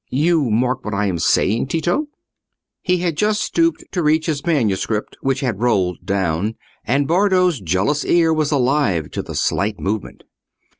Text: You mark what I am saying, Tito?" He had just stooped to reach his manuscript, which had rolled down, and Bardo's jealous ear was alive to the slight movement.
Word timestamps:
You 0.09 0.49
mark 0.49 0.83
what 0.83 0.95
I 0.95 1.05
am 1.05 1.19
saying, 1.19 1.67
Tito?" 1.67 2.07
He 2.81 2.97
had 2.97 3.15
just 3.15 3.39
stooped 3.43 3.83
to 3.91 4.01
reach 4.01 4.25
his 4.25 4.43
manuscript, 4.43 5.15
which 5.21 5.41
had 5.41 5.59
rolled 5.61 6.03
down, 6.07 6.55
and 6.83 7.07
Bardo's 7.07 7.61
jealous 7.61 8.03
ear 8.03 8.33
was 8.33 8.51
alive 8.51 9.11
to 9.11 9.21
the 9.21 9.35
slight 9.35 9.79
movement. 9.79 10.23